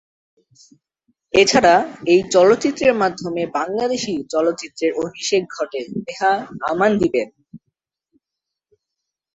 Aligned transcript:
এছাড়া, 1.33 1.75
এই 2.05 2.21
চলচ্চিত্রের 2.31 2.93
মাধ্যমে 2.93 3.41
বাংলাদেশি 3.57 4.13
চলচ্চিত্রে 4.29 4.87
অভিষেক 5.03 5.43
ঘটে 5.57 5.79
নেহা 5.97 6.33
আমানদীপের। 6.71 7.27